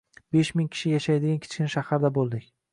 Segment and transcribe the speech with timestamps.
[0.35, 2.53] Besh ming kishi yashaydigan kichkina shaharda bo‘ldik.